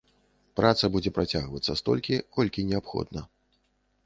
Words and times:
Праца 0.59 0.89
будзе 0.95 1.13
працягвацца 1.19 1.75
столькі, 1.83 2.21
колькі 2.39 2.67
неабходна. 2.71 3.21